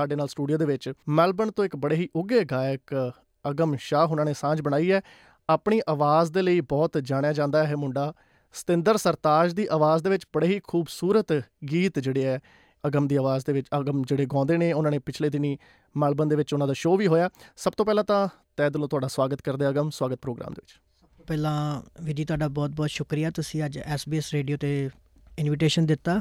ਸਾਡੇ 0.00 0.16
ਨਾਲ 0.16 0.28
ਸਟੂਡੀਓ 0.28 0.58
ਦੇ 0.58 0.64
ਵਿੱਚ 0.64 0.92
ਮੈਲਬਨ 1.08 1.50
ਤੋਂ 1.50 1.64
ਇੱਕ 1.64 1.76
ਬੜੇ 1.76 1.94
ਹੀ 1.94 2.08
ਉੱਘੇ 2.16 2.44
ਗਾਇਕ, 2.44 3.12
ਅਗਮ 3.50 3.76
ਸ਼ਾਹ 3.76 4.06
ਉਹਨਾਂ 4.06 4.24
ਨੇ 4.24 4.34
ਸਾਂਝ 4.34 4.60
ਬਣਾਈ 4.60 4.92
ਹੈ। 4.92 5.00
ਆਪਣੀ 5.50 5.80
ਆਵਾਜ਼ 5.88 6.32
ਦੇ 6.32 6.42
ਲਈ 6.42 6.60
ਬਹੁਤ 6.60 6.98
ਜਾਣਿਆ 7.02 7.32
ਜਾਂਦਾ 7.32 7.66
ਹੈ 7.66 7.72
ਇਹ 7.72 7.76
ਮੁੰਡਾ। 7.76 8.12
ਸਤਿੰਦਰ 8.52 8.96
ਸਰਤਾਜ 8.96 9.52
ਦੀ 9.52 9.68
ਆਵਾਜ਼ 9.70 10.04
ਦੇ 10.04 10.10
ਵਿੱਚ 10.10 10.24
ਬੜੇ 10.34 10.46
ਹੀ 10.46 10.60
ਖੂਬਸੂਰਤ 10.68 11.42
ਗੀਤ 11.70 11.98
ਜਿਹੜੇ 11.98 12.24
ਹੈ, 12.24 12.40
ਅਗਮ 12.86 13.08
ਦੀ 13.08 13.16
ਆਵਾਜ਼ 13.16 13.46
ਦੇ 13.46 13.52
ਵਿੱਚ, 13.52 13.66
ਅਗਮ 13.80 14.02
ਜਿਹੜੇ 14.02 14.26
ਗਾਉਂਦੇ 14.26 14.56
ਨੇ, 14.56 14.72
ਉਹਨਾਂ 14.72 14.90
ਨੇ 14.90 14.98
ਪਿਛਲੇ 14.98 15.30
ਦਿਨੀ 15.30 15.58
ਮੈਲਬਨ 15.96 16.28
ਦੇ 16.28 16.36
ਵਿੱਚ 16.36 16.54
ਉਹਨਾਂ 16.54 16.66
ਦਾ 16.66 16.72
ਸ਼ੋਅ 16.72 16.98
ਵੀ 16.98 17.06
ਹੋਇਆ। 17.06 17.30
ਸਭ 17.56 17.72
ਤੋਂ 17.72 17.86
ਪਹਿਲਾਂ 17.86 18.04
ਤਾਂ 18.04 18.28
ਤਹਿ 18.56 18.70
ਦਿਲੋਂ 18.70 18.88
ਤੁਹਾਡਾ 18.88 19.08
ਸਵਾਗਤ 19.08 19.42
ਕਰਦੇ 19.42 19.64
ਹਾਂ 19.64 19.72
ਅਗਮ, 19.72 19.90
ਸਵਾਗਤ 19.90 20.18
ਪ੍ਰੋਗਰਾਮ 20.22 20.54
ਦੇ 20.54 20.62
ਵਿੱਚ। 20.62 20.80
ਪਹਿਲਾਂ 21.26 21.82
ਵੀਰ 22.02 22.16
ਜੀ, 22.16 22.24
ਤੁਹਾਡਾ 22.24 22.48
ਬਹੁਤ-ਬਹੁਤ 22.48 22.90
ਸ਼ੁਕਰੀਆ। 22.90 23.30
ਤੁਸੀਂ 23.30 23.64
ਅੱਜ 23.64 23.78
SBS 23.78 24.24
ਰੇਡੀਓ 24.32 24.56
ਤੇ 24.56 24.90
ਇਨਵੀਟੇਸ਼ਨ 25.38 25.86
ਦਿੱਤਾ। 25.86 26.20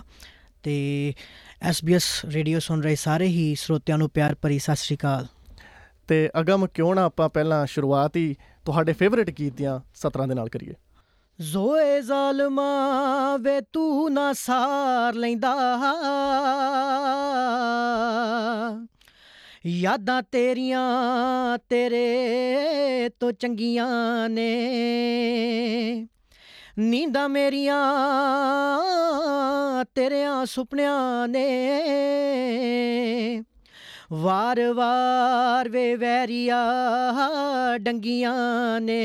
ਤੇ 0.64 1.14
SBS 1.70 2.02
ਰੇਡੀਓ 2.26 2.60
ਸੁਣ 2.60 2.82
ਰਹੇ 2.82 2.96
ਸਾਰੇ 2.96 3.28
ਹੀ 3.28 3.56
ਸਰੋਤਿਆਂ 3.56 3.98
ਨੂੰ 3.98 4.10
ਪਿਆਰ 4.10 4.36
ਭਰੀ 4.42 4.60
ਸਤਿ 4.60 4.76
ਸ਼੍ਰੀ 4.76 4.98
ਅਕਾਲ। 4.98 5.28
ਤੇ 6.08 6.30
ਅਗਮ 6.40 6.68
ਕਿਉਂ 6.68 6.96
ਨਾ 6.96 7.04
ਆਪਾਂ 7.04 7.30
ਪਹਿਲਾਂ 7.30 7.66
ਸ਼ੁਰੂਆਤ 7.66 8.16
ਹੀ 8.16 8.36
ਤੁਹਾਡੇ 8.66 8.94
ਫੇਵਰਿਟ 8.94 9.30
ਗੀਤ 9.30 9.54
ਦੀਆਂ 9.54 9.80
ਸਤਰਾਂ 9.96 10.28
ਦੇ 10.28 10.36
ਨਾਲ 10.36 10.50
ਕਰੀਏ। 10.50 10.74
ਜ਼ੋਏ 11.42 12.02
ਜ਼ਾਲਮਾ 12.02 13.38
ਵੇ 13.38 13.62
ਤੂੰ 13.74 14.14
ਨਾ 14.14 14.34
ਸਾਰ 14.34 15.14
ਲੈਂਦਾ। 15.14 15.56
ਯਾਦਾਂ 19.66 20.22
ਤੇਰੀਆਂ 20.22 20.84
ਤੇਰੇ 21.70 22.10
ਤੋਂ 23.20 23.32
ਚੰਗੀਆਂ 23.32 24.30
ਨੇ। 24.30 24.60
ਨੀਂਦਾਂ 26.80 27.30
ਮੇਰੀਆਂ 27.30 27.96
ਤੇਰਿਆਂ 29.96 30.46
ਸੁਪਨਿਆਂ 30.46 31.28
ਨੇ। 31.28 31.64
ਵਾਰ-ਵਾਰ 34.12 35.70
ਵੇ 35.70 35.96
ਵੈਰੀਆ 35.96 36.58
ਡੰਗੀਆਂ 37.78 38.82
ਨੇ। 38.82 39.04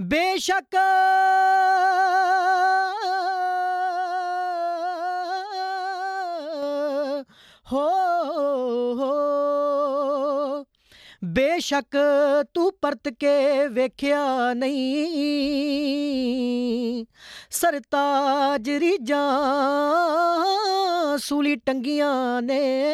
ਬੇਸ਼ੱਕ 0.00 0.76
ਹੋ 7.72 7.86
ਹੋ 7.88 8.05
ਬੇਸ਼ੱਕ 11.24 11.96
ਤੂੰ 12.54 12.72
ਪਰਤ 12.82 13.08
ਕੇ 13.08 13.68
ਵੇਖਿਆ 13.68 14.54
ਨਹੀਂ। 14.54 15.16
ਸਰਤਾਜ 17.50 18.70
ਰੀਜਾਂ 18.70 19.28
ਸੂਲੀ 21.18 21.56
ਟੰਗੀਆਂ 21.56 22.42
ਨੇ। 22.42 22.84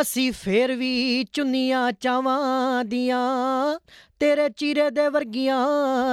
ਅਸੀਂ 0.00 0.32
ਫੇਰ 0.32 0.74
ਵੀ 0.74 1.24
ਚੁੰਨੀਆਂ 1.32 1.92
ਚਾਵਾਂ 1.92 2.84
ਦੀਆਂ, 2.84 3.78
ਤੇਰੇ 4.20 4.48
ਚੀਰੇ 4.48 4.90
ਦੇ 4.90 5.08
ਵਰਗੀਆਂ 5.08 5.66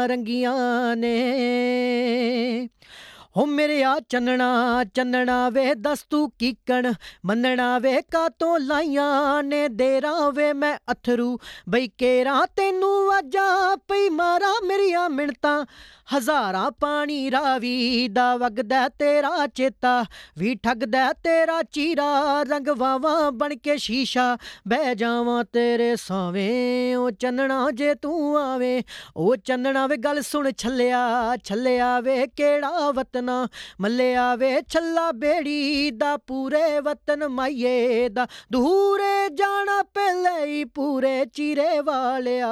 ਰੰਗੀਆਂ 0.08 0.96
ਨੇ। 0.96 1.20
ਹੋ 3.40 3.46
ਮੇਰੇ 3.46 3.84
ਆ 3.84 4.00
ਚੰਨਣਾ 4.10 4.84
ਚੰਨਣਾ 4.94 5.50
ਵੇ 5.50 5.74
ਦਸ 5.76 6.06
ਤੂੰ 6.10 6.32
ਕੀਕਣ 6.40 6.94
ਮੰਨਣਾ 7.26 7.80
ਵੇ 7.80 8.02
ਕਾਤੋਂ 8.02 8.60
ਲਾਈਆਂ 8.60 9.44
ਨੇ 9.44 9.68
ਦੇਰਾ 9.68 10.30
ਵੇ? 10.30 10.54
ਮੈਂ 10.54 10.78
ਅਥਰੂ 10.92 11.40
ਬਈ 11.70 11.88
ਕੇਰਾ 11.98 12.46
ਤੈਨੂੰ 12.46 13.08
ਵਾਜਾ 13.08 13.76
ਪਈ, 13.76 14.10
ਮਾਰਾ 14.10 14.54
ਮੇਰੀਆਂ 14.66 15.10
ਮਿੰਟਾਂ 15.10 15.66
ਹਜ਼ਾਰਾਂ 16.16 16.72
ਪਾਣੀ 16.72 17.32
ਰਾਵੀ 17.32 18.08
ਦਾ 18.08 18.38
ਵਗਦਾ 18.38 18.90
ਤੇਰਾ 18.90 19.48
ਚੇਤਾ, 19.48 20.06
ਵੀ 20.38 20.56
ਠੱਗਦਾ 20.56 21.14
ਤੇਰਾ 21.14 21.62
ਚੀਰਾ, 21.64 22.44
ਰੰਗ 22.44 22.68
ਵਾਵਾਂ 22.68 23.32
ਬਣ 23.32 23.56
ਕੇ 23.56 23.78
ਸ਼ੀਸ਼ਾ, 23.78 24.38
ਬਹਿ 24.68 24.96
ਜਾਵਾਂ 24.96 25.44
ਤੇਰੇ 25.44 25.96
ਸਾਵੇਂ, 25.96 26.96
ਉਹ 26.96 27.12
ਚੰਨਣਾ 27.12 27.72
ਜੇ 27.72 27.96
ਤੂੰ 27.96 28.40
ਆਵੇਂ, 28.40 28.84
ਉਹ 29.18 29.36
ਚੰਨਣਾ 29.36 29.88
ਵੇ 29.88 29.98
ਗੱਲ 29.98 30.22
ਸੁਣ 30.22 30.52
ਛੱਲਿਆ 30.58 31.36
ਛੱਲਿਆ 31.44 32.00
ਵੇ 32.00 32.28
ਕਿਹੜਾ 32.28 32.92
ਵਤਨਾ, 32.92 33.48
ਮੱਲਿਆ 33.82 34.36
ਵੇ 34.36 34.62
ਛੱਲਾ 34.62 35.12
ਬੇੜੀ 35.12 35.92
ਦਾ 35.92 36.18
ਪੂਰੇ 36.18 36.80
ਵਤਨ 36.80 37.28
ਮਾਈਏ 37.28 38.10
ਦਾ, 38.10 38.28
ਦੂਰੇ 38.52 39.30
ਜਾਣਾ 39.30 39.82
ਪਹਿਲੇ 39.82 40.19
ਹੀ 40.60 40.66
ਪੂਰੇ 40.66 41.26
ਚੀਰੇ 41.26 41.80
ਵਾਲਿਆ। 41.80 42.48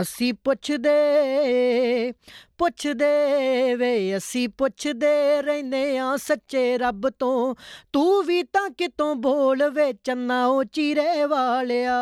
ਅਸੀਂ 0.00 0.34
ਪੁੱਛਦੇ 0.34 2.12
ਪੁੱਛਦੇ 2.58 3.74
ਵੇ, 3.74 4.16
ਅਸੀਂ 4.16 4.48
ਪੁੱਛਦੇ 4.48 5.42
ਰਹਿੰਦੇ 5.42 5.98
ਆ 5.98 6.16
ਸੱਚੇ 6.16 6.78
ਰੱਬ 6.78 7.08
ਤੋਂ। 7.08 7.54
ਤੂੰ 7.92 8.22
ਵੀ 8.22 8.42
ਤਾਂ 8.42 8.70
ਕਿਤੋਂ 8.70 9.14
ਬੋਲ 9.14 9.70
ਵੇ, 9.70 9.92
ਚੰਨਾ 9.92 10.46
ਉਹ 10.46 10.64
ਚੀਰੇ 10.64 11.24
ਵਾਲਿਆ, 11.24 11.98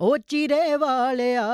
ਉਹ 0.00 0.18
ਚੀਰੇ 0.18 0.76
ਵਾਲਿਆ। 0.76 1.48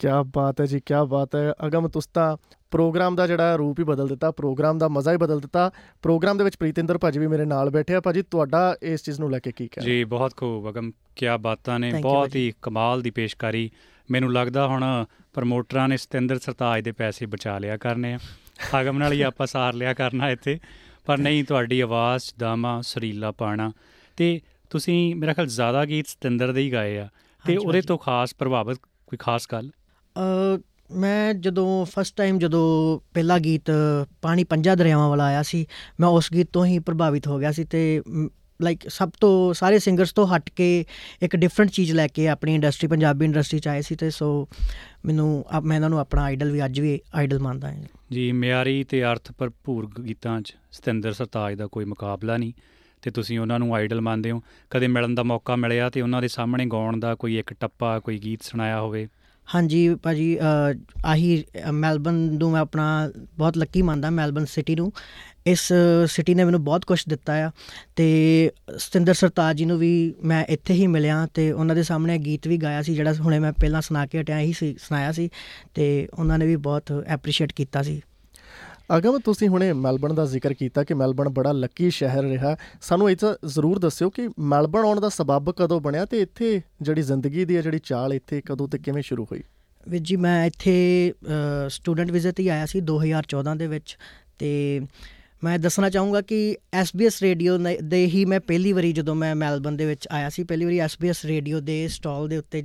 ਕੀ 0.00 0.08
ਬਾਤ 0.34 0.60
ਹੈ 0.60 0.66
ਜੀ 0.66 0.80
ਕੀ 0.80 0.94
ਬਾਤ 1.08 1.36
ਹੈ। 1.36 1.52
ਅਗਮ 1.66 1.88
ਤੁਸੀਂ 1.88 2.10
ਤਾਂ 2.14 2.36
ਪ੍ਰੋਗਰਾਮ 2.70 3.16
ਦਾ 3.16 3.26
ਜਿਹੜਾ 3.26 3.56
ਰੂਪ 3.56 3.78
ਹੀ 3.78 3.84
ਬਦਲ 3.84 4.08
ਦਿੱਤਾ 4.08 4.30
ਪ੍ਰੋਗਰਾਮ 4.30 4.78
ਦਾ 4.78 4.88
ਮਜ਼ਾ 4.88 5.12
ਹੀ 5.12 5.16
ਬਦਲ 5.16 5.40
ਦਿੱਤਾ। 5.40 5.70
ਪ੍ਰੋਗਰਾਮ 6.02 6.38
ਦੇ 6.38 6.44
ਵਿੱਚ 6.44 6.56
ਪ੍ਰੀਤਿੰਦਰ 6.56 6.98
ਭਾਜੀ 6.98 7.18
ਵੀ 7.18 7.26
ਮੇਰੇ 7.26 7.44
ਨਾਲ 7.44 7.70
ਬੈਠੇ 7.70 7.94
ਆ। 7.94 8.00
ਭਾਜੀ 8.00 8.22
ਤੁਹਾਡਾ 8.22 8.76
ਇਸ 8.82 9.02
ਚੀਜ਼ 9.02 9.20
ਨੂੰ 9.20 9.30
ਲੈ 9.30 9.38
ਕੇ 9.38 9.52
ਕੀ 9.52 9.68
ਕਹਿਣਾ? 9.68 9.86
ਜੀ 9.86 10.04
ਬਹੁਤ 10.04 10.36
ਖੂਬ। 10.36 10.70
ਅਗਮ 10.70 10.90
ਕੀ 11.16 11.26
ਬਾਤਾਂ 11.40 11.78
ਨੇ। 11.78 11.92
ਬਹੁਤ। 12.00 12.36
ਹੀ 12.36 12.52
ਕਮਾਲ 12.62 13.02
ਦੀ 13.02 13.10
ਪੇਸ਼ਕਾਰੀ। 13.10 13.70
ਮੈਨੂੰ 14.10 14.32
ਲੱਗਦਾ 14.32 14.66
ਹੁਣ 14.66 15.04
ਪ੍ਰਮੋਟਰਾਂ 15.32 15.88
ਨੇ 15.88 15.96
ਸਤਿੰਦਰ 15.96 16.38
ਸਰਤਾਜ 16.38 16.82
ਦੇ 16.82 16.92
ਪੈਸੇ 16.92 17.26
ਬਚਾ 17.26 17.58
ਲਿਆ 17.58 17.76
ਕਰਨੇ 17.76 18.14
ਆ। 18.14 18.18
ਅਗਮ 18.80 18.98
ਨਾਲ 18.98 19.12
ਹੀ 19.12 19.22
ਆਪਾਂ 19.22 19.46
ਸਾਰ 19.46 19.74
ਲਿਆ 19.74 19.94
ਕਰਨਾ 19.94 20.30
ਇੱਥੇ। 20.30 20.58
ਪਰ 21.06 21.18
ਨਹੀਂ 21.18 21.44
ਤੁਹਾਡੀ 21.44 21.80
ਆਵਾਜ਼ 21.80 22.24
ਦਾਮਾ 22.38 22.80
ਸਰੀਲਾ 22.80 23.32
ਪਾਣਾ। 23.32 23.72
ਤੇ 24.16 24.40
ਤੁਸੀਂ 24.70 25.14
ਮੇਰਾ 25.16 25.32
ਖਿਆਲ 25.32 25.46
ਜ਼ਿਆਦਾ 25.46 25.84
ਗੀਤ 25.84 26.06
ਸਤਿੰਦਰ 26.08 26.52
ਦੇ 26.52 26.62
ਹੀ 26.62 26.72
ਗਾਏ 26.72 26.96
ਆ। 26.96 27.08
ਤੇ 27.46 27.56
ਉਹਦੇ। 27.56 27.80
ਤੋਂ 27.80 27.98
ਖਾਸ 27.98 28.34
ਪ੍ਰਭਾਵਿਤ 28.38 28.78
ਕੋਈ 29.06 29.16
ਖਾਸ 29.16 29.46
ਗੱਲ? 29.52 29.70
ਮੈਂ 30.96 31.34
ਜਦੋਂ 31.34 31.86
ਫਸਟ 31.86 32.16
ਟਾਈਮ 32.16 32.38
ਜਦੋਂ 32.38 33.00
ਪਹਿਲਾ 33.14 33.38
ਗੀਤ 33.38 33.70
ਪਾਣੀ 34.22 34.44
ਪੰਜਾਂ 34.44 34.76
ਦਰਿਆਵਾਂ 34.76 35.08
ਵਾਲਾ 35.08 35.24
ਆਇਆ 35.24 35.42
ਸੀ, 35.42 35.66
ਮੈਂ 36.00 36.08
ਉਸ 36.08 36.32
ਗੀਤ 36.32 36.48
ਤੋਂ 36.52 36.66
ਹੀ 36.66 36.78
ਪ੍ਰਭਾਵਿਤ 36.78 37.26
ਹੋ 37.26 37.38
ਗਿਆ 37.38 37.52
ਸੀ 37.52 37.64
ਤੇ 37.64 38.02
ਲਾਈਕ 38.62 38.88
ਸਭ 38.88 39.10
ਤੋਂ 39.20 39.54
ਸਾਰੇ 39.54 39.78
ਸਿੰਗਰਸ 39.78 40.12
ਤੋਂ 40.12 40.26
ਹਟ 40.26 40.50
ਕੇ 40.50 40.84
ਇੱਕ 41.22 41.36
ਡਿਫਰੈਂਟ 41.36 41.70
ਚੀਜ਼ 41.70 41.92
ਲੈ 41.92 42.06
ਕੇ 42.06 42.28
ਆਪਣੀ 42.28 42.54
ਇੰਡਸਟਰੀ 42.54 42.88
ਪੰਜਾਬੀ 42.88 43.24
ਇੰਡਸਟਰੀ 43.24 43.58
ਚ 43.58 43.68
ਆਏ 43.68 43.80
ਸੀ 43.82 43.94
ਤੇ 43.96 44.10
ਸੋ 44.10 44.48
ਮੈਨੂੰ 45.04 45.44
ਅਬ 45.58 45.64
ਮੈਂ 45.64 45.76
ਇਹਨਾਂ 45.76 45.90
ਨੂੰ 45.90 45.98
ਆਪਣਾ 45.98 46.22
ਆਈਡਲ 46.22 46.50
ਵੀ 46.50 46.64
ਅੱਜ 46.64 46.80
ਵੀ 46.80 47.00
ਆਈਡਲ 47.14 47.38
ਮੰਨਦਾ 47.38 47.72
ਹਾਂ 47.72 47.82
ਜੀ। 48.12 48.32
ਮਿਆਰੀ 48.32 48.84
ਤੇ 48.84 49.02
ਅਰਥ 49.04 49.32
ਭਰਪੂਰ 49.38 49.88
ਗੀਤਾਂ 50.08 50.40
'ਚ 50.40 50.56
ਸਤਿੰਦਰ 50.72 51.12
ਸਰਤਾਜ 51.12 51.54
ਦਾ 51.54 51.66
ਕੋਈ 51.66 51.84
ਮੁਕਾਬਲਾ 51.84 52.36
ਨਹੀਂ 52.36 52.52
ਤੇ 53.02 53.10
ਤੁਸੀਂ 53.10 53.38
ਉਹਨਾਂ 53.38 53.58
ਨੂੰ 53.58 53.74
ਆਈਡਲ 53.74 54.00
ਮੰਨਦੇ 54.00 54.30
ਹੋ। 54.30 54.42
ਕਦੇ 54.70 54.88
ਮਿਲਣ 54.88 55.14
ਦਾ 55.14 55.22
ਮੌਕਾ 55.22 55.56
ਮਿਲਿਆ 55.56 55.90
ਤੇ 55.90 56.00
ਉਹਨਾਂ 56.00 56.22
ਦੇ 56.22 56.28
ਸਾਹਮਣੇ 56.28 56.66
ਗਾਉਣ 56.66 57.00
ਦਾ 57.00 57.14
ਕੋਈ 57.14 57.38
ਇੱਕ 57.38 57.52
ਟੱਪਾ, 57.52 57.98
ਕੋਈ 58.00 58.18
ਗੀਤ 58.18 58.42
ਸੁਣਾਇਆ 58.42 58.80
ਹੋਵੇ? 58.80 59.08
ਹਾਂਜੀ 59.54 59.94
ਭਾਜੀ 59.94 60.38
ਅ, 60.38 60.74
ਆਹੀ 61.04 61.44
ਅ, 61.68 61.70
ਮੈਲਬਨ 61.70 62.14
ਨੂੰ 62.14 62.50
ਮੈਂ 62.50 62.60
ਆਪਣਾ 62.60 63.10
ਬਹੁਤ 63.38 63.58
ਲੱਕੀ 63.58 63.82
ਮੰਨਦਾ 63.82 64.10
ਮੈਲਬਨ 64.10 64.44
ਸਿਟੀ 64.44 64.74
ਨੂੰ। 64.74 64.92
ਇਸ 65.46 65.72
ਸਿਟੀ 66.06 66.34
ਨੇ 66.34 66.44
ਮੈਨੂੰ 66.44 66.64
ਬਹੁਤ 66.64 66.84
ਕੁਝ 66.84 67.04
ਦਿੱਤਾ 67.08 67.32
ਆ 67.46 67.50
ਤੇ 67.96 68.06
ਸਤਿੰਦਰ 68.76 69.14
ਸਰਤਾਜ 69.14 69.56
ਜੀ 69.56 69.64
ਨੂੰ 69.64 69.78
ਵੀ 69.78 70.14
ਮੈਂ 70.24 70.44
ਇੱਥੇ 70.48 70.74
ਹੀ 70.74 70.86
ਮਿਲਿਆ 70.86 71.26
ਤੇ 71.34 71.52
ਉਹਨਾਂ 71.52 71.76
ਦੇ 71.76 71.82
ਸਾਹਮਣੇ 71.82 72.18
ਗੀਤ 72.18 72.48
ਵੀ 72.48 72.56
ਗਾਇਆ 72.56 72.82
ਸੀ 72.82 72.94
ਜਿਹੜਾ 72.94 73.12
ਹੁਣੇ 73.20 73.38
ਮੈਂ 73.38 73.52
ਪਹਿਲਾਂ 73.52 73.80
ਸੁਣਾ 73.80 74.06
ਕੇ 74.06 74.20
ਹਟਿਆ 74.20 74.38
ਹੀ 74.40 74.52
ਸੀ 74.52 74.74
ਸੁਣਾਇਆ 74.78 75.12
ਸੀ 75.12 75.30
ਤੇ 75.74 76.08
ਉਹਨਾਂ 76.18 76.38
ਨੇ 76.38 76.46
ਵੀ 76.46 76.56
ਬਹੁਤ 76.56 77.04
ਐਪਰੀਸ਼ੀਏਟ 77.06 77.52
ਕੀਤਾ 77.52 77.82
ਸੀ। 77.82 78.00
ਅਗਮ, 78.96 79.18
ਤੁਸੀਂ 79.18 79.48
ਹੁਣੇ 79.48 79.72
ਮੈਲਬਨ 79.72 80.14
ਦਾ 80.14 80.24
ਜ਼ਿਕਰ 80.26 80.54
ਕੀਤਾ 80.54 80.84
ਕਿ 80.84 80.94
ਮੈਲਬਨ 80.94 81.28
ਬੜਾ 81.28 81.52
ਲੱਕੀ 81.52 81.90
ਸ਼ਹਿਰ 81.90 82.22
ਰਿਹਾ। 82.22 82.56
ਸਾਨੂੰ 82.80 83.10
ਇਹ 83.10 83.16
ਤਾਂ 83.16 83.34
ਜ਼ਰੂਰ 83.46 83.78
ਦੱਸਿਓ 83.78 84.10
ਕਿ 84.10 84.28
ਮੈਲਬਨ 84.38 84.84
ਆਉਣ 84.84 85.00
ਦਾ 85.00 85.08
ਸਬਬ 85.08 85.50
ਕਦੋਂ 85.50 85.80
ਬਣਿਆ 85.80 86.04
ਤੇ 86.04 86.20
ਇੱਥੇ 86.20 86.60
ਜਿਹੜੀ 86.82 87.02
ਜ਼ਿੰਦਗੀ 87.02 87.44
ਦੀ 87.44 87.56
ਹੈ 87.56 87.62
ਜਿਹੜੀ 87.62 87.78
ਚਾਲ 87.78 88.12
ਇੱਥੇ 88.12 88.42
ਕਦੋਂ 88.46 88.68
ਤੇ 88.68 88.78
ਕਿਵੇਂ 88.78 89.02
ਸ਼ੁਰੂ 89.02 89.24
ਹੋਈ? 89.24 89.42
ਵੀਰ 89.88 90.00
ਜੀ, 90.00 90.16
ਮੈਂ 90.16 90.46
ਇੱਥੇ 90.46 91.12
ਸਟੂਡੈਂਟ 91.68 92.10
ਵਿਜ਼ਿਟ 92.10 92.40
ਹੀ 92.40 92.48
ਆਇਆ 92.48 92.66
ਸੀ 92.66 92.80
2014 92.80 93.56
ਦੇ 93.56 93.66
ਵਿੱਚ 93.66 93.96
ਤੇ 94.38 94.80
ਮੈਂ 95.44 95.58
ਦੱਸਣਾ 95.58 95.90
ਚਾਹੂੰਗਾ 95.90 96.20
ਕਿ 96.20 96.56
SBS 96.82 97.10
ਰੇਡੀਓ 97.22 97.58
ਦੇ 97.82 98.06
ਹੀ 98.06 98.24
ਮੈਂ 98.24 98.40
ਪਹਿਲੀ 98.40 98.72
ਵਾਰੀ 98.72 98.92
ਜਦੋਂ 98.92 99.14
ਮੈਂ 99.14 99.36
ਮੈਲਬਨ 99.36 99.76
ਦੇ 99.76 99.86
ਵਿੱਚ 99.86 100.08
ਆਇਆ 100.10 100.28
ਸੀ 100.28 100.44
ਪਹਿਲੀ 100.44 100.64
ਵਾਰੀ 100.64 100.80
SBS 100.80 101.14
ਰੇਡੀਓ 101.24 101.60
ਦੇ 101.60 101.88
ਸਟਾਲ 101.88 102.28
ਦੇ 102.28 102.36
ਉੱਤੇ 102.36 102.64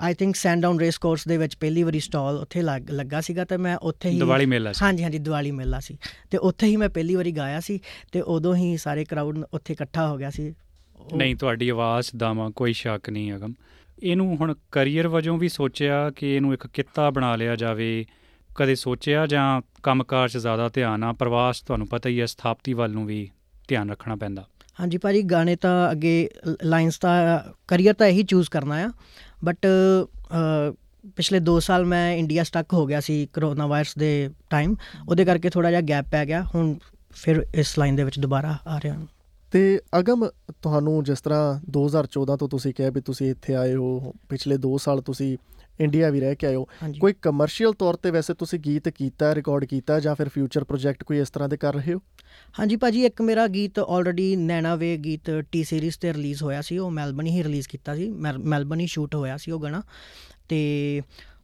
I 0.00 0.14
think 0.14 0.36
Sandown 0.36 0.80
race 0.80 0.98
course 0.98 1.28
ਦੇ 1.28 1.36
ਵਿੱਚ 1.36 1.56
ਪਹਿਲੀ 1.56 1.82
ਵਾਰੀ 1.82 2.00
ਸਟਾਲ 2.00 2.36
ਉੱਥੇ 2.36 2.62
ਲੱਗ- 2.62 3.20
ਸੀਗਾ 3.20 3.44
ਤੇ 3.44 3.56
ਮੈਂ 3.56 3.76
ਉੱਥੇ 3.76 4.10
ਹੀ 4.10 4.18
ਦੀਵਾਲੀ 4.18 4.46
ਮੇਲਾ 4.46 4.72
ਸੀ। 4.72 4.78
ਹਾਂਜੀ 4.82 5.02
ਹਾਂਜੀ 5.02 5.18
ਦੀਵਾਲੀ 5.18 5.50
ਮੇਲਾ 5.50 5.80
ਸੀ। 5.80 5.96
ਤੇ 6.30 6.38
ਉੱਥੇ 6.38 6.66
ਹੀ 6.66 6.76
ਮੈਂ 6.76 6.88
ਪਹਿਲੀ 6.88 7.14
ਵਾਰੀ 7.14 7.32
ਗਾਇਆ 7.32 7.60
ਸੀ 7.60 7.80
ਤੇ 8.12 8.20
ਉਦੋਂ 8.20 8.56
ਹੀ 8.56 8.76
ਸਾਰੇ 8.76 9.04
ਕਰਾਊਡ 9.04 9.44
ਉੱਥੇ 9.54 9.72
ਇਕੱਠਾ 9.72 10.08
ਹੋ 10.08 10.16
ਗਿਆ 10.16 10.30
ਸੀ। 10.30 10.54
ਨਹੀਂ 11.16 11.36
ਤੁਹਾਡੀ 11.36 11.68
ਆਵਾਜ਼ 11.68 12.10
ਦਾਵਾ 12.16 12.50
ਕੋਈ 12.56 12.72
ਸ਼ੱਕ 12.72 13.10
ਨਹੀਂ 13.10 13.32
ਅਗਮ। 13.32 13.52
ਇਹਨੂੰ 14.02 14.36
ਹੁਣ 14.36 14.54
ਕੈਰੀਅਰ 14.72 15.08
ਵਜੋਂ 15.08 15.38
ਵੀ 15.38 15.48
ਸੋਚਿਆ 15.48 16.10
ਕਿ 16.10 16.28
ਇਹਨੂੰ 16.28 16.54
ਇੱਕ 16.54 16.66
ਕਿੱਤਾ 16.66 17.10
ਬਣਾ 17.10 17.36
ਲਿਆ 17.36 17.56
ਜਾਵੇ? 17.56 18.06
ਕਦੇ 18.58 18.74
ਸੋਚਿਆ 18.74 19.26
ਜਾਂ 19.26 19.60
ਕੰਮਕਾਰ 19.82 20.28
'ਚ 20.28 20.38
ਜ਼ਿਆਦਾ 20.38 20.68
ਧਿਆਨ 20.68 21.04
ਆ? 21.04 21.12
ਪ੍ਰਵਾਸ 21.12 21.60
ਤੁਹਾਨੂੰ 21.62 21.86
ਪਤਾ 21.86 22.08
ਹੀ 22.08 22.20
ਹੈ 22.20 22.26
ਸਥਾਪਤੀ 22.26 22.72
ਵੱਲ 22.74 22.92
ਨੂੰ 22.92 23.04
ਵੀ 23.06 23.28
ਧਿਆਨ 23.68 23.90
ਰੱਖਣਾ 23.90 24.16
ਪੈਂਦਾ। 24.16 24.44
ਹਾਂਜੀ 24.78 24.98
ਭਾਜੀ, 24.98 25.22
ਗਾਣੇ 25.22 25.56
ਤਾਂ 25.56 25.90
ਅੱਗੇ 25.92 26.28
ਲਾਈਨਸ 26.64 26.98
ਤਾਂ 26.98 27.38
ਕਰੀਅਰ 27.68 27.94
ਤਾਂ 27.94 28.06
ਇਹੀ 28.06 28.22
ਚੂਜ਼ 28.22 28.50
ਕਰਨਾ 28.50 28.76
ਆ। 28.84 28.90
ਬਟ 29.44 29.66
ਪਿਛਲੇ 31.16 31.38
2 31.40 31.58
ਸਾਲ 31.60 31.84
ਮੈਂ 31.84 32.16
ਇੰਡੀਆ 32.16 32.42
ਸਟਕ 32.44 32.72
ਹੋ 32.74 32.86
ਗਿਆ 32.86 33.00
ਸੀ 33.00 33.28
ਕਰੋਨਾ 33.32 33.66
ਵਾਇਰਸ 33.66 33.96
ਦੇ 33.98 34.30
ਟਾਈਮ 34.50 34.74
ਉਹਦੇ 35.08 35.24
ਕਰਕੇ 35.24 35.50
ਥੋੜਾ 35.50 35.70
ਜਿਹਾ 35.70 35.80
ਗੈਪ 35.88 36.10
ਪੈ 36.10 36.24
ਗਿਆ। 36.26 36.42
ਹੁਣ 36.54 36.74
ਫਿਰ 37.14 37.44
ਇਸ 37.54 37.78
ਲਾਈਨ 37.78 37.96
ਦੇ 37.96 38.04
ਵਿੱਚ 38.04 38.18
ਦੁਬਾਰਾ 38.20 38.56
ਆ 38.66 38.78
ਰਿਹਾ। 38.84 38.94
ਹਾਂ 38.94 39.06
ਤੇ 39.52 39.80
ਅਗਮ 39.98 40.26
ਤੁਹਾਨੂੰ 40.62 41.02
ਜਿਸ 41.04 41.20
ਤਰ੍ਹਾਂ 41.20 41.60
2014 41.70 42.36
ਤੋਂ 42.36 42.48
ਤੁਸੀਂ 42.48 42.72
ਕਿਹਾ 42.74 42.90
ਵੀ 42.90 43.00
ਤੁਸੀਂ 43.00 43.30
ਇੱਥੇ 43.30 43.54
ਆਏ 43.54 43.74
ਹੋ 43.74 44.12
ਪਿਛਲੇ 44.28 44.56
2 44.66 44.76
ਸਾਲ 44.78 45.00
ਤੁਸੀਂ 45.00 45.36
ਇੰਡੀਆ 45.80 46.10
ਵੀ 46.10 46.20
ਰਹਿ 46.20 46.34
ਕੇ 46.34 46.46
ਆਏ 46.46 46.54
ਹੋ 46.54 46.66
ਕੋਈ 47.00 47.12
ਕਮਰਸ਼ੀਅਲ 47.22 47.72
ਤੌਰ 47.72 47.96
ਤੇ 47.96 48.10
ਵੈਸੇ 48.10 48.34
ਤੁਸੀਂ 48.34 48.58
ਗੀਤ 48.60 48.88
ਕੀਤਾ 48.88 49.34
ਰਿਕਾਰਡ 49.34 49.64
ਕੀਤਾ 49.64 49.98
ਜਾਂ 50.00 50.14
ਫਿਰ 50.14 50.28
ਫਿਊਚਰ 50.28 50.64
ਪ੍ਰੋਜੈਕਟ 50.64 51.04
ਕੋਈ 51.04 51.18
ਇਸ 51.18 51.30
ਤਰ੍ਹਾਂ 51.30 51.48
ਦੇ 51.48 51.56
ਕਰ 51.56 51.74
ਰਹੇ 51.74 51.94
ਹੋ? 51.94 52.00
ਹਾਂਜੀ 52.54 52.76
ਭਾਜੀ 52.76 53.04
ਇੱਕ 53.04 53.22
ਮੇਰਾ 53.22 53.46
ਗੀਤ 53.46 53.78
ਆਲਰੇਡੀ 53.78 54.34
ਨੈਣਾ 54.36 54.74
ਵੇ 54.74 54.96
ਗੀਤ 54.96 55.30
ਟੀ 55.52 55.62
ਸੀਰੀਜ਼ 55.64 55.98
ਤੇ 55.98 56.12
ਰਿਲੀਜ਼ 56.12 56.42
ਹੋਇਆ 56.42 56.60
ਸੀ 56.62 56.78
ਉਹ 56.78 56.90
ਮੈਲਬਨ 56.90 57.26
ਹੀ 57.26 57.42
ਰਿਲੀਜ਼ 57.42 57.68
ਕੀਤਾ 57.68 57.94
ਸੀ 57.94 58.10
ਮੈਲ- 58.10 58.38
ਮੈਲਬਨ 58.44 58.80
ਹੀ 58.80 58.86
ਸ਼ੂਟ 58.86 59.14
ਹੋਇਆ 59.14 59.36
ਸੀ 59.36 59.50
ਉਹ 59.50 59.60
ਗਾਣਾ। 59.60 59.82
ਤੇ 60.48 61.02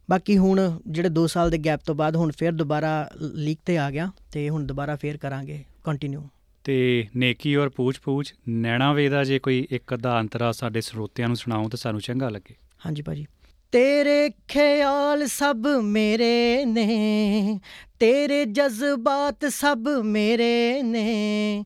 ਬਾਕੀ 0.09 0.37
ਹੁਣ 0.37 0.79
ਜਿਹੜੇ 0.87 1.09
2 1.09 1.25
ਸਾਲ 1.27 1.49
ਦੇ 1.49 1.57
ਗੈਪ 1.57 1.81
ਤੋਂ 1.85 1.95
ਬਾਅਦ 1.95 2.15
ਹੁਣ 2.15 2.31
ਫਿਰ 2.31 2.51
ਦੁਬਾਰਾ 2.51 3.09
ਲੀਕ 3.21 3.59
ਤੇ 3.65 3.77
ਆ 3.77 3.91
ਗਿਆ 3.91 4.11
ਤੇ 4.31 4.49
ਹੁਣ 4.49 4.65
ਦੁਬਾਰਾ 4.65 4.95
ਫੇਰ 4.95 5.17
ਕਰਾਂਗੇ 5.17 5.63
ਕੰਟੀਨਿਊ 5.83 6.21
ਤੇ 6.65 7.07
ਨੇਕੀ 7.15 7.55
ਔਰ 7.55 7.69
ਪੂਛ 7.69 7.99
ਪੂਛ 7.99 8.33
ਨੈਣਾ 8.49 8.93
ਵੇ 8.93 9.09
ਦਾ 9.09 9.23
ਜੇ 9.23 9.39
ਕੋਈ 9.39 9.67
ਇੱਕ 9.71 9.93
ਅੱਧਾ 9.93 10.19
ਅੰਤਰਾ 10.19 10.51
ਸਾਡੇ 10.51 10.81
ਸਰੋਤਿਆਂ 10.81 11.27
ਨੂੰ 11.27 11.37
ਸੁਣਾਓ 11.37 11.69
ਤਾਂ 11.69 11.77
ਸਾਨੂੰ 11.77 12.01
ਚੰਗਾ 12.01 12.29
ਲੱਗੇ। 12.29 12.55
ਹਾਂਜੀ 12.85 13.01
ਭਾਜੀ। 13.01 13.25
ਤੇਰੇ 13.71 14.29
ਖਿਆਲ 14.47 15.27
ਸਭ 15.27 15.67
ਮੇਰੇ 15.83 16.65
ਨੇ, 16.65 17.59
ਤੇਰੇ 17.99 18.45
ਜਜ਼ਬਾਤ 18.45 19.45
ਸਭ 19.45 19.87
ਮੇਰੇ 20.03 20.81
ਨੇ। 20.83 21.65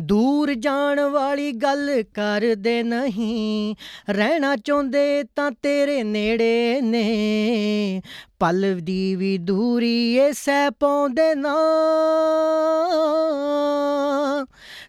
ਦੂਰ 0.00 0.54
ਜਾਣ 0.54 1.00
ਵਾਲੀ 1.00 1.52
ਗੱਲ 1.52 2.02
ਕਰਦੇ 2.14 2.82
ਨਹੀਂ। 2.82 3.74
ਰਹਿਣਾ 4.10 4.56
ਚਾਹੁੰਦੇ 4.56 5.24
ਤਾਂ 5.36 5.50
ਤੇਰੇ 5.50 6.02
ਨੇੜੇ 6.02 6.80
ਨੇ। 6.80 8.02
ਪਲ 8.38 8.80
ਦੀ 8.82 9.16
ਵੀ 9.16 9.38
ਦੂਰੀ 9.38 10.14
ਏ 10.14 10.32
ਸਹਿ 10.32 10.70
ਪਾਉਂਦੇ 10.70 11.34
ਨਾ। 11.34 11.56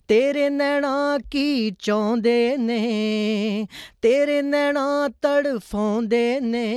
ਤੇਰੇ 0.07 0.49
ਨੈਣਾ 0.49 1.19
ਕੀ 1.31 1.71
ਚਾਹੁੰਦੇ 1.79 2.57
ਨੇ। 2.57 3.67
ਤੇਰੇ 4.01 4.41
ਨੈਣਾ 4.41 5.09
ਤੜਫਾਉਂਦੇ 5.21 6.39
ਨੇ। 6.39 6.71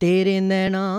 ਤੇਰੇ 0.00 0.40
ਨੈਣਾ। 0.40 0.98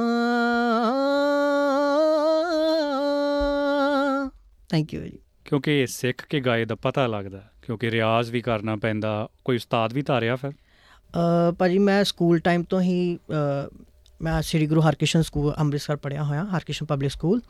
ਥੈਂਕ 4.69 4.93
ਯੂ 4.93 5.01
ਜੀ 5.01 5.22
ਕਿਉਂਕਿ 5.53 5.81
ਇਹ 5.81 5.87
ਸਿੱਖ 5.87 6.25
ਕੇ 6.25 6.39
ਗਾਏ 6.39 6.65
ਦਾ 6.65 6.75
ਪਤਾ 6.75 7.07
ਲੱਗਦਾ 7.07 7.43
ਕਿਉਂਕਿ 7.61 7.91
ਰਿਆਜ਼ 7.91 8.31
ਵੀ 8.31 8.41
ਕਰਨਾ 8.41 8.75
ਪੈਂਦਾ 8.75 9.29
ਕੋਈ 9.45 9.55
ਉਸਤਾਦ 9.55 9.93
ਵੀ 9.93 10.01
ਧਾਰਿਆ 10.01 10.35
ਫਿਰ? 10.35 10.51
ਅ, 10.51 11.51
ਭਾਜੀ 11.59 11.79
ਮੈਂ 11.79 12.03
ਸਕੂਲ 12.03 12.39
ਟਾਈਮ 12.39 12.63
ਤੋਂ 12.63 12.81
ਹੀ 12.81 13.15
ਅ, 13.15 13.75
ਮੈਂ 14.21 14.41
ਸ੍ਰੀ 14.41 14.67
ਗੁਰੂ 14.67 14.81
ਹਰਕ੍ਰਿਸ਼ਨ 14.81 15.21
ਸਕੂਲ 15.21 15.53
ਅੰਮ੍ਰਿਤਸਰ 15.59 15.95
ਪੜ੍ਹਿਆ 15.95 16.23
ਹੋਇਆ 16.23 16.45
ਹਰਕ੍ਰਿਸ਼ਨ 16.45 16.85
ਪਬਲਿਕ 16.85 17.11
ਸਕੂਲ। 17.11 17.41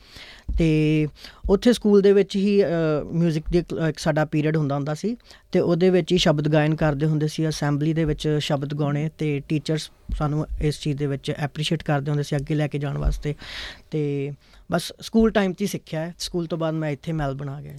ਤੇ 0.58 1.08
ਉੱਥੇ 1.50 1.74
ਸਕੂਲ 1.74 2.02
ਦੇ 2.02 2.14
ਵਿੱਚ 2.14 2.36
ਹੀ 2.36 2.64
뮤직 3.14 3.42
ਦੀ 3.52 3.58
ਇੱਕ- 3.58 3.90
ਇੱਕ 3.90 4.00
ਸਾਡਾ 4.00 4.26
ਪੀਰੀਅਡ 4.26 4.58
ਹੁੰਦਾ 4.58 4.76
ਹੁੰਦਾ 4.76 4.94
ਸੀ 4.94 5.18
ਤੇ 5.52 5.60
ਉਹਦੇ 5.60 5.90
ਵਿੱਚ 5.90 6.12
ਹੀ 6.12 6.18
ਸ਼ਬਦ 6.18 6.54
ਗਾਇਨ 6.54 6.76
ਕਰਦੇ 6.76 7.06
ਹੁੰਦੇ 7.06 7.28
ਸੀ 7.28 7.50
ਅਸੈਂਬਲੀ 7.50 7.94
ਦੇ 7.94 8.06
ਵਿੱਚ 8.06 8.38
ਸ਼ਬਦ 8.40 8.74
ਗਾਉਣੇ 8.74 9.10
ਤੇ 9.18 9.40
ਟੀਚਰਸ 9.40 9.92
ਸਾਨੂੰ 10.18 10.46
ਇਸ 10.62 10.82
ਚੀਜ਼ 10.82 10.98
ਦੇ 10.98 11.08
ਵਿੱਚ 11.08 11.32
ਐਪਰੀਸ਼ੀਏਟ 11.32 11.84
ਕਰਦੇ 11.84 12.12
ਹੁੰਦੇ 12.12 12.24
ਸੀ 12.24 12.36
ਅੱਗੇ 12.36 12.56
ਲੈ 12.56 12.68
ਕੇ 12.68 12.78
ਜਾਣ 12.78 12.98
ਵਾਸਤੇ। 12.98 13.36
ਤੇ 13.92 14.32
ਬਸ 14.72 14.94
ਸਕੂਲ 15.02 15.32
ਟਾਈਮ 15.32 15.54
'ਚ 15.54 15.62
ਹੀ 15.62 15.68
ਸਿੱਖਿਆ 15.68 16.00
ਹੈ 16.00 16.16
ਸਕੂਲ 16.20 16.46
ਤੋਂ 16.46 16.58
ਬਾਅਦ 16.58 16.74
ਮੈਂ 16.74 16.90
ਇੱਥੇ 16.90 17.12
ਮੈਲਬਨ 17.12 17.50
ਆ 17.50 17.62
ਗਿਆ 17.62 17.74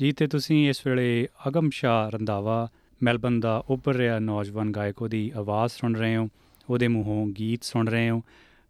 ਜੀ, 0.00 0.12
ਤੇ 0.12 0.26
ਤੁਸੀਂ 0.26 0.68
ਇਸ 0.68 0.86
ਵੇਲੇ 0.86 1.28
ਅਗਮ 1.48 1.70
ਸ਼ਾਹ 1.70 2.10
ਰੰਧਾਵਾ 2.10 2.68
ਮੈਲਬਨ 3.02 3.40
ਦਾ 3.40 3.64
ਉੱਭਰ 3.70 3.94
ਰਿਹਾ 3.94 4.18
ਨੌਜਵਾਨ 4.18 4.70
ਗਾਇਕ, 4.70 5.02
ਉਹਦੀ 5.02 5.32
ਆਵਾਜ਼ 5.36 5.72
ਸੁਣ 5.72 5.94
ਰਹੇ 5.94 6.16
ਹੋ, 6.16 6.28
ਉਹਦੇ 6.70 6.88
ਮੂੰਹੋਂ 6.88 7.26
ਗੀਤ 7.26 7.64
ਸੁਣ 7.64 7.88
ਰਹੇ 7.88 8.10
ਹੋ 8.10 8.22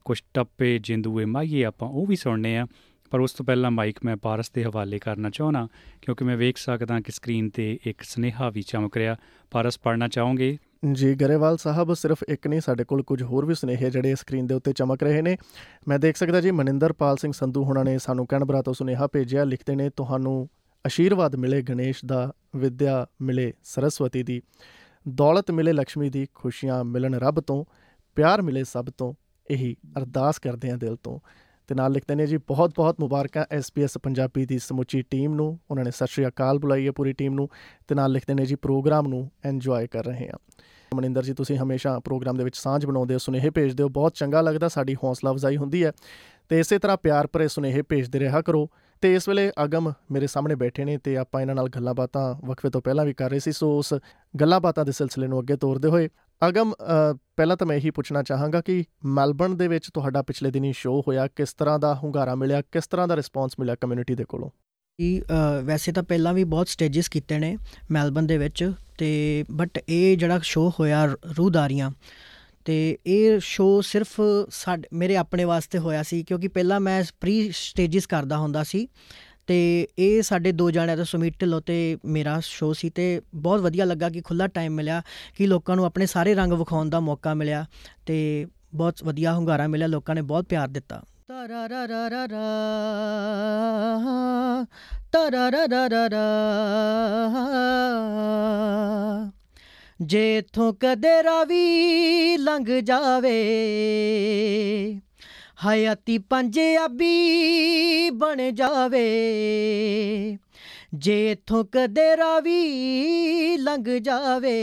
ਕੁਝ 0.05 0.23
ਟੱਪੇ 0.35 0.79
ਜਿੰਦੂਏ 0.79 1.25
ਮਾਈਏ 1.25 1.65
ਆਪਾਂ 1.65 1.89
ਉਹ 1.89 2.07
ਵੀ 2.07 2.17
ਸੁਣਨੇ 2.17 2.59
ਆ, 2.59 2.67
ਪਰ 3.11 3.21
ਉਸ 3.21 3.33
ਤੋਂ 3.33 3.47
ਪਹਿਲਾਂ 3.47 3.71
ਮਾਈਕ 3.71 3.99
ਮੈਂ 4.05 4.17
ਪਾਰਸ 4.17 4.51
ਦੇ 4.51 4.65
ਹਵਾਲੇ 4.65 4.99
ਕਰਨਾ 4.99 5.31
ਚਾਹਣਾ 5.31 5.69
ਕਿਉਂਕਿ 6.03 6.25
ਮੈਂ 6.25 6.37
ਵੇਖ 6.37 6.57
ਸਕਦਾ 6.57 7.01
ਕਿ 7.01 7.13
ਸਕਰੀਨ 7.13 7.51
ਤੇ 7.51 7.79
ਇੱਕ 7.87 8.03
ਸਨੇਹਾ 8.03 8.51
ਵੀ 8.51 8.63
ਚਮਕ 8.63 8.97
ਰਿਹਾ। 8.97 9.17
ਪਾਰਸ 9.51 9.79
ਪੜਨਾ 9.79 10.09
ਚਾਹੋਗੇ? 10.09 10.59
ਜੀ, 10.93 11.15
ਗਰੇਵਾਲ 11.15 11.57
ਸਾਹਿਬ, 11.57 11.95
ਸਿਰਫ 11.95 12.19
ਇੱਕ 12.29 12.47
ਨਹੀਂ, 12.47 12.61
ਸਾਡੇ 12.61 12.85
ਕੋਲ 12.85 13.03
ਕੁਝ 13.03 13.23
ਹੋਰ 13.23 13.47
ਵੀ 13.47 13.55
ਸੁਨੇਹੇ 13.55 13.91
ਜਿਹੜੇ 13.91 14.15
ਸਕਰੀਨ 14.15 14.47
ਦੇ 14.47 14.55
ਉੱਤੇ 14.55 14.73
ਚਮਕ 14.73 15.03
ਰਹੇ 15.03 15.23
ਨੇ। 15.23 15.37
ਮੈਂ 15.89 15.99
ਦੇਖ 15.99 16.17
ਸਕਦਾ 16.17 16.41
ਜੀ, 16.41 16.51
ਮਨਿੰਦਰਪਾਲ 16.51 17.17
ਸਿੰਘ 17.17 17.33
ਸੰਧੂ 17.33 17.65
ਹੁਣਾਂ 17.65 17.85
ਨੇ 17.85 17.99
ਸਾਨੂੰ 17.99 18.27
ਕੈਨਬਰਾ 18.27 18.63
ਤੋਂ 18.63 18.75
ਸੁਨੇਹਾ 18.75 19.07
ਭੇਜਿਆ, 19.07 19.45
ਲਿਖਦੇ 19.45 19.77
ਨੇ, 19.77 19.91
ਤੁਹਾਨੂੰ 19.91 20.49
ਅਸ਼ੀਰਵਾਦ 20.87 21.37
ਮਿਲੇ 21.37 21.63
ਗਣੇਸ਼ 21.63 22.05
ਦਾ, 22.07 22.33
ਵਿਦਿਆ 22.57 23.07
ਮਿਲੇ 23.23 23.53
ਸਰਸਵਤੀ 23.65 24.23
ਦੀ, 24.23 24.43
ਦੌਲਤ 25.09 25.51
ਮਿਲੇ 25.51 25.73
ਲక్ష్ਮੀ 25.73 26.11
ਦੀ, 26.11 26.27
ਖੁਸ਼ੀਆਂ 26.35 26.85
ਮਿਲਣ 26.85 27.15
ਰੱਬ 27.15 27.41
ਤੋਂ, 27.41 27.65
ਪਿਆਰ 28.17 28.43
ਮਿਲੇ 28.43 28.65
ਸਭ 28.65 28.87
ਤੋਂ, 28.99 29.15
ਇਹੀ 29.51 29.77
ਅਰਦਾਸ 29.99 30.39
ਕਰਦੇ 30.39 30.71
ਹਾਂ 30.71 30.79
ਦਿਲ 30.79 30.97
ਤੋਂ। 30.97 31.21
ਤੇ 31.69 31.75
ਨਾਲ 31.75 31.93
ਲਿਖਦੇ 31.93 32.15
ਨੇ 32.15 32.27
ਜੀ, 32.27 32.37
ਬਹੁਤ 32.37 32.73
ਬਹੁਤ 32.77 33.01
ਮੁਬਾਰਕਾਂ 33.01 33.47
ਐਸਪੀਐਸ 33.51 33.99
ਪੰਜਾਬੀ 33.99 34.47
ਦੀ 34.47 34.59
ਸਮੁੱਚੀ 34.59 35.03
ਟੀਮ 35.03 35.35
ਨੂੰ, 35.35 35.59
ਉਹਨਾਂ 35.71 35.85
ਨੇ 35.85 35.91
ਸਤਿ 35.91 36.07
ਸ਼੍ਰੀ 36.07 36.27
ਅਕਾਲ 36.27 36.59
ਬੁਲਾਈ 36.59 36.87
ਹੈ 36.87 36.93
ਪੂਰੀ 36.93 37.13
ਟੀਮ 37.13 37.35
ਨੂੰ, 37.35 37.49
ਤੇ 37.89 37.95
ਨਾਲ 37.95 38.13
ਲਿਖਦੇ 38.13 38.35
ਨੇ 38.35 38.47
ਜੀ, 38.47 38.55
ਪ੍ਰੋਗਰਾਮ 38.55 39.09
ਨੂੰ 39.09 39.31
ਐਨਜੋਏ 39.45 39.87
ਕਰ 39.87 40.05
ਰਹੇ 40.05 40.29
ਹਾਂ। 40.29 40.39
ਮਨਿੰਦਰ 40.95 41.23
ਜੀ, 41.23 41.35
ਤੁਸੀਂ 41.35 41.57
ਹਮੇਸ਼ਾ 41.57 42.01
ਪ੍ਰੋਗਰਾਮ 42.01 42.37
ਦੇ 42.37 42.45
ਵਿੱਚ 42.45 42.57
ਸਾਂਝ 42.57 42.87
ਬਣਾਉਂਦੇ 42.87 43.15
ਹੋ, 43.15 43.19
ਸੁਨੇਹੇ 43.19 43.51
ਭੇਜਦੇ 43.51 43.83
ਹੋ, 43.83 43.89
ਬਹੁਤ 43.89 44.13
ਚੰਗਾ 44.15 44.41
ਲੱਗਦਾ, 44.41 44.69
ਸਾਡੀ 44.69 44.95
ਹੌਸਲਾ 44.95 45.31
ਅਫਜ਼ਾਈ 45.31 45.57
ਹੁੰਦੀ 45.57 45.85
ਹੈ। 45.85 45.93
ਤੇ 46.49 46.61
ਇਸੇ 46.61 46.79
ਤਰ੍ਹਾਂ 46.79 46.97
ਪਿਆਰ 46.97 47.27
ਭਰੇ 47.27 47.49
ਸੁਨੇਹੇ 47.49 47.83
ਭੇਜਦੇ 47.83 48.21
ਰਿਹਾ 48.21 48.41
ਕਰੋ। 48.41 48.71
ਤੇ 49.07 49.15
ਇਸ 49.15 49.29
ਵੇਲੇ 49.29 49.53
ਅਗਮ 49.65 49.93
ਮੇਰੇ 50.13 50.27
ਸਾਹਮਣੇ 50.27 50.55
ਬੈਠੇ 50.55 50.85
ਨੇ 50.85 50.99
ਤੇ 50.99 51.17
ਆਪਾਂ 51.17 51.41
ਇਹਨਾਂ 51.41 51.55
ਨਾਲ 51.55 51.69
ਗੱਲਾਂ 51.69 51.95
ਬਾਤਾਂ 51.95 52.35
ਵਕਫੇ 52.47 52.71
ਤੋਂ 52.71 52.81
ਪਹਿਲਾਂ 52.81 53.05
ਵੀ 53.05 53.15
ਕਰ 53.15 53.31
ਰਹੇ 53.31 53.39
ਸੀ 53.39 53.53
ਸੋ 53.53 53.79
ਉਸ 53.79 53.95
ਗੱਲਾਂ 54.41 54.61
ਬਾਤਾਂ 54.61 54.85
ਦੇ 54.85 54.93
ਸਿਲਸਿਲੇ 54.93 55.27
ਨੂੰ 55.27 55.41
ਅੱਗੇ 55.41 55.57
ਤੋਰਦੇ 55.57 55.89
ਹੋਏ 55.89 56.09
ਅਗਮ 56.43 56.73
ਅ, 56.73 57.13
ਪਹਿਲਾਂ 57.37 57.57
ਤਾਂ 57.57 57.67
ਮੈਂ 57.67 57.77
ਇਹੀ 57.77 57.91
ਪੁੱਛਣਾ 57.91 58.23
ਚਾਹਾਂਗਾ 58.23 58.61
ਕਿ 58.61 58.85
ਮੈਲਬਰਨ 59.05 59.57
ਦੇ 59.57 59.69
ਵਿੱਚ 59.69 59.91
ਤੁਹਾਡਾ 59.95 60.23
ਪਿਛਲੇ 60.23 60.51
ਦਿਨੀ 60.51 60.73
ਸ਼ੋਅ 60.73 61.03
ਹੋਇਆ 61.09 61.27
ਕਿਸ 61.27 61.55
ਤਰ੍ਹਾਂ 61.55 61.79
ਦਾ 61.79 61.95
ਹੁੰਗਾਰਾ 61.95 62.35
ਮਿਲਿਆ 62.35 62.63
ਕਿਸ 62.73 62.87
ਤਰ੍ਹਾਂ 62.87 63.09
ਦਾ 63.09 63.17
ਰਿਸਪੌਂਸ 63.17 63.53
ਮਿਲਿਆ 63.59 63.75
ਕਮਿਊਨਿਟੀ 63.75 64.15
ਦੇ 64.15 64.25
ਕੋਲੋਂ? 64.25 64.51
ਕਿ 64.99 65.23
ਅ, 65.31 65.63
ਵੈਸੇ 65.63 65.93
ਤਾਂ 65.93 66.03
ਪਹਿਲਾਂ 66.03 66.35
ਵੀ 66.35 66.45
ਬਹੁਤ 66.45 66.69
ਸਟੇजेस 66.69 67.09
ਕੀਤੇ 67.11 67.39
ਨੇ 67.39 67.57
ਮੈਲਬਨ 67.91 68.27
ਦੇ 68.27 68.39
ਵਿੱਚ 68.39 68.73
ਤੇ 68.99 69.45
ਬਟ 69.51 69.79
ਇਹ 69.89 70.17
ਜਿਹੜਾ 70.19 70.39
ਸ਼ੋਅ 70.43 70.73
ਹੋਇਆ 70.81 71.05
ਰ- 71.07 71.17
ਰੂਹਦਾਰੀਆਂ 71.39 71.91
ਤੇ 72.67 72.99
ਇਹ 73.07 73.41
ਸ਼ੋਅ 73.41 73.83
ਸਿਰਫ 73.83 74.21
ਸਾਡੇ, 74.51 74.89
ਮੇਰੇ 74.93 75.17
ਆਪਣੇ 75.17 75.45
ਵਾਸਤੇ 75.45 75.79
ਹੋਇਆ 75.79 76.03
ਸੀ, 76.03 76.23
ਕਿਉਂਕਿ 76.23 76.49
ਪਹਿਲਾਂ 76.49 76.81
ਮੈਂ 76.81 77.05
ਪ੍ਰੀ 77.21 77.51
ਸਟੇजेस 77.51 78.03
ਕਰਦਾ 78.09 78.39
ਹੁੰਦਾ 78.39 78.63
ਸੀ 78.63 78.89
ਤੇ 79.47 79.89
ਇਹ 79.99 80.23
ਸਾਡੇ 80.23 80.53
ਦੋ 80.53 80.71
ਜਣਿਆਂ 80.71 80.97
ਤੋਂ 80.97 81.05
ਸੁਮੀਤ 81.05 81.35
ਢਿੱਲੋਂ 81.41 81.61
ਤੇ 81.61 81.99
ਮੇਰਾ 82.05 82.41
ਸ਼ੋਅ 82.41 82.75
ਸੀ 82.75 82.91
ਤੇ 82.91 83.23
ਬਹੁਤ 83.35 83.61
ਵਧੀਆ 83.61 83.85
ਲੱਗਾ 83.85 84.09
ਕਿ 84.09 84.21
ਖੁੱਲਾ 84.21 84.47
ਟਾਈਮ 84.47 84.73
ਮਿਲਿਆ, 84.73 85.03
ਕਿ 85.37 85.47
ਲੋਕਾਂ 85.47 85.77
ਨੂੰ 85.77 85.85
ਆਪਣੇ 85.85 86.07
ਸਾਰੇ 86.07 86.35
ਰੰਗ 86.35 86.53
ਵਿਖਾਉਣ 86.53 86.91
ਦਾ 86.91 87.01
ਮੌਕਾ 87.01 87.35
ਮਿਲਿਆ 87.35 87.67
ਤੇ 88.07 88.47
ਬਹੁਤ 88.75 89.05
ਵਧੀਆ 89.05 89.35
ਹੁੰਗਾਰਾ 89.35 89.67
ਮਿਲਿਆ, 89.67 89.87
ਲੋਕਾਂ 89.87 90.15
ਨੇ 90.15 90.23
ਬਹੁਤ 90.23 90.45
ਪਿਆਰ 90.45 90.69
ਦਿੱਤਾ। 90.69 91.03
ਤਰਰਰਰਰਰਾ 91.29 92.45
ਤਰਰਰਰਰਰਾ 95.13 96.27
ਜੇ 100.01 100.39
ਇਥੋਂ 100.39 100.75
ਕਦੇ 100.81 101.23
ਰਾਵੀ 101.23 102.37
ਲੰਘ 102.37 102.81
ਜਾਵੇ। 102.81 103.35
ਹਯਾਤੀ 105.69 106.19
ਪੰਜਾਬੀ 106.19 108.11
ਬਣ 108.11 108.51
ਜਾਵੇ। 108.51 109.07
ਜੇ 110.95 111.31
ਇਥੋਂ 111.31 111.65
ਕਦੇ 111.73 112.17
ਰਾਵੀ 112.17 113.57
ਲੰਘ 113.57 113.99
ਜਾਵੇ। 113.99 114.57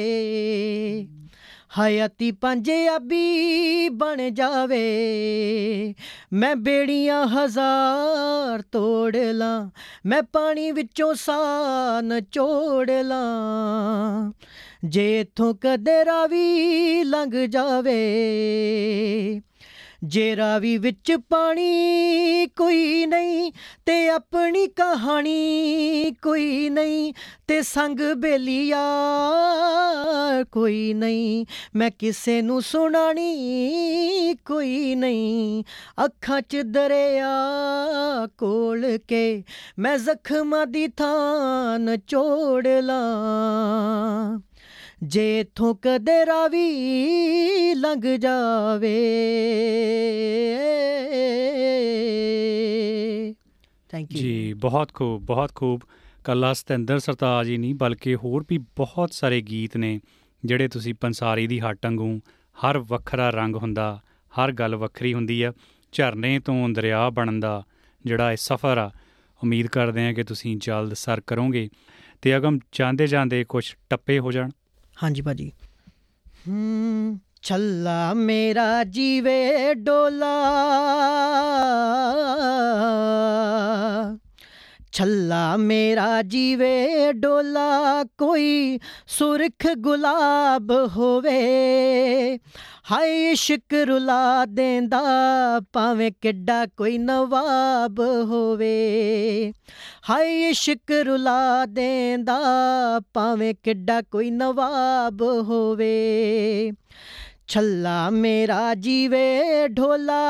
ਹਯਾਤੀ 1.80 2.32
ਪੰਜਾਬੀ 2.32 3.90
ਬਣ 3.90 4.30
ਜਾਵੇ। 4.30 4.84
ਮੈਂ 6.34 6.56
ਬੇੜੀਆਂ 6.56 7.28
ਹਜ਼ਾਰ 7.28 8.62
ਤੋੜ 8.62 9.18
ਲਾਂ, 9.18 9.70
ਮੈਂ 10.06 10.24
ਪਾਣੀ 10.24 10.72
ਵਿੱਚੋਂ 10.72 11.14
ਸਾਹ 11.14 12.02
ਨਚੋੜ 12.02 12.92
ਲਾਂ। 12.92 14.32
ਜੇ 14.84 15.20
ਇਥੋਂ 15.20 15.56
ਕਦੇ 15.62 16.06
ਰਾਵੀ 16.06 17.04
ਲੰਘ 17.04 17.46
ਜਾਵੇ 17.46 18.00
ਜੇ 20.04 20.36
ਰਾਵੀ 20.36 20.78
ਵਿੱਚ 20.78 21.12
ਪਾਣੀ 21.30 22.48
ਕੋਈ 22.56 23.06
ਨਹੀਂ 23.06 23.52
ਤੇ 23.86 24.10
ਆਪਣੀ 24.10 24.68
ਕਹਾਣੀ 24.68 26.12
ਕੋਈ 26.22 26.70
ਨਹੀਂ 26.70 27.14
ਤੇ 27.48 27.62
ਸੰਗ 27.62 28.00
ਬੇਲੀਆ 28.18 28.84
ਕੋਈ 30.52 30.94
ਨਹੀਂ, 30.94 31.46
ਮੈਂ 31.76 31.92
ਕਿਸੇ 32.00 32.42
ਨੂੰ 32.42 32.62
ਸੁਣਾਣੀ 32.62 34.36
ਕੋਈ 34.46 34.96
ਨਹੀਂ। 34.96 35.64
ਅੱਖਾਂ 36.06 36.42
'ਚ 36.42 36.58
ਦਰਿਆ 36.58 37.30
ਕੋਲ 38.38 38.86
ਕੇ 39.08 39.44
ਮੈਂ 39.80 39.98
ਜ਼ਖਮਾਂ 39.98 40.66
ਦੀ 40.68 40.88
ਥਾਂ 40.88 41.80
ਨਚੋੜ 41.80 42.68
ਲਾਂ। 42.68 44.40
ਜੇ 45.04 45.40
ਇਥੋਂ 45.40 45.76
ਕਦੇ 45.82 46.26
ਰਾਵੀ 46.26 47.74
ਲੰਘ 47.74 48.18
ਜਾਵੇ। 48.18 48.96
ਥੈਂਕ 53.90 54.12
ਯੂ 54.12 54.18
ਜੀ, 54.20 54.54
ਬਹੁਤ 54.54 54.94
ਖੂਬ 54.94 55.26
ਬਹੁਤ 55.26 55.56
ਖੂਬ। 55.56 55.82
ਕੱਲਾ 56.24 56.54
ਸਤਿੰਦਰ 56.54 57.00
ਸਰਤਾਜ 57.00 57.50
ਹੀ 57.50 57.58
ਨਹੀਂ, 57.58 57.76
ਬਲਕਿ 57.76 58.16
ਹੋਰ 58.16 58.46
ਵੀ 58.50 58.58
ਬਹੁਤ 58.58 59.14
ਸਾਰੇ 59.14 59.42
ਗੀਤ 59.42 59.78
ਨੇ, 59.78 60.00
ਜਿਹੜੇ 60.46 60.68
ਤੁਸੀਂ 60.68 60.94
ਪੰਸਾਰੀ 60.94 61.48
ਦੀ 61.48 61.60
ਹੱਟ 61.60 61.86
ਵਾਂਗੂ 61.86 62.20
ਹਰ 62.56 62.78
ਵੱਖਰਾ 62.78 63.30
ਰੰਗ 63.30 63.56
ਹੁੰਦਾ, 63.56 64.02
ਹਰ 64.40 64.52
ਗੱਲ 64.52 64.76
ਵੱਖਰੀ 64.76 65.14
ਹੁੰਦੀ 65.14 65.44
ਆ। 65.44 65.54
ਝਰਨੇ 65.92 66.40
ਤੋਂ 66.40 66.70
ਦਰਿਆ 66.70 67.10
ਬਣਨ 67.10 67.40
ਦਾ 67.40 67.64
ਜਿਹੜਾ 68.06 68.32
ਇਹ 68.32 68.38
ਸਫ਼ਰ 68.38 68.78
ਆ, 68.78 68.92
ਉਮੀਦ 69.44 69.68
ਕਰਦੇ 69.68 70.06
ਹਾਂ 70.06 70.14
ਕਿ 70.14 70.24
ਤੁਸੀਂ 70.24 70.58
ਜਲਦ 70.58 70.94
ਸਰ 70.94 71.22
ਕਰੋਗੇ 71.28 71.70
ਤੇ 72.22 72.38
ਅਗਮ 72.38 72.60
ਜਾਂਦੇ 72.72 73.08
ਜਾਂਦੇ 73.08 73.44
ਕੁਝ 73.44 73.74
ਟੱਪੇ 73.90 74.20
ਹੋ 74.20 74.32
ਜਾਣ। 74.32 74.50
ਹਾਂਜੀ 75.04 75.22
ਭਾਜੀ। 75.22 75.52
ਹੂੰ, 76.48 77.20
ਛੱਲਾ 77.42 78.14
ਮੇਰਾ 78.14 78.84
ਜੀਵੇ 78.84 79.74
ਡੋਲਾ। 79.74 80.34
ਛੱਲਾ 84.92 85.58
ਮੇਰਾ 85.58 86.22
ਜੀਵੇ 86.22 87.12
ਡੋਲਾ, 87.12 88.04
ਕੋਈ 88.18 88.80
ਸੁਰਖ 89.08 89.68
ਗੁਲਾਬ 89.78 90.72
ਹੋਵੇ। 90.98 92.40
ਹਾਏ 92.92 93.32
ਇਸ਼ਕ 93.32 93.74
ਰੁਲਾ 93.74 94.46
ਦੇਂਦਾ, 94.46 95.02
ਭਾਵੇਂ 95.74 96.12
ਕਿੱਡਾ 96.22 96.66
ਕੋਈ 96.66 96.98
ਨਵਾਬ 96.98 98.00
ਹੋਵੇ। 98.00 99.54
ਹਾਏ 100.10 100.50
ਇਸ਼ਕ 100.50 100.92
ਰੁਲਾ 100.92 101.66
ਦੇਂਦਾ, 101.66 102.40
ਭਾਵੇਂ 103.14 103.56
ਕਿੱਡਾ 103.64 104.02
ਕੋਈ 104.02 104.32
ਨਵਾਬ 104.32 105.22
ਹੋਵੇ। 105.22 105.94
ਛੱਲਾ 107.48 108.10
ਮੇਰਾ 108.10 108.74
ਜੀਵੇ 108.74 109.42
ਢੋਲਾ। 109.68 110.22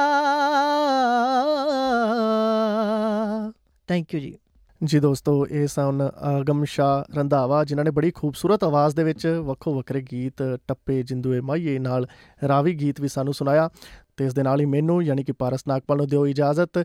ਥੈਂਕ 3.88 4.14
ਯੂ 4.14 4.20
ਜੀ। 4.20 4.38
ਜੀ 4.86 5.00
ਦੋਸਤੋ, 5.00 5.46
ਇਹ 5.46 5.68
ਸਨ 5.68 6.10
ਆਗਮ 6.18 6.64
ਸ਼ਾਹ 6.66 7.14
ਰੰਧਾਵਾ, 7.18 7.64
ਜਿਨ੍ਹਾਂ 7.64 7.86
ਨੇ 7.86 7.92
ਬੜੀ 7.92 8.12
ਖੂਬਸੂਰਤ 8.12 8.64
ਆਵਾਜ਼ 8.64 8.96
ਦੇ 8.96 9.04
ਵਿੱਚ 9.04 9.28
ਵੱਖੋ 9.28 9.76
ਵੱਖਰੇ 9.76 10.02
ਗੀਤ 10.02 10.44
ਟੱਪੇ 10.68 11.04
ਜਿੰਦੂਏ 11.04 11.40
ਮਾਈਏ 11.42 11.80
ਨਾਲ 11.80 12.08
ਰਾਵੀ 12.48 12.74
ਗੀਤ 12.74 13.02
ਵੀ 13.02 13.08
ਸਾਨੂੰ 13.08 13.34
ਸੁਣਾਇਆ 13.34 13.70
ਤੇ 14.18 14.26
ਇਸ 14.26 14.34
ਦੇ 14.34 14.44
ਨਾਲ 14.44 14.60
ਹੀ 14.60 14.66
ਮੈਨੂੰ, 14.66 15.04
ਯਾਨੀ 15.04 15.24
ਕਿ 15.24 15.32
ਪਾਰਸ 15.32 15.68
ਨਾਗਪਾਲ 15.68 15.98
ਨੂੰ 15.98 16.08
ਦਿਓ 16.08 16.28
ਇਜਾਜ਼ਤ 16.28 16.78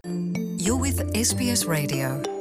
You're 0.67 0.81
with 0.87 1.05
SBS 1.23 1.69
Radio. 1.71 2.38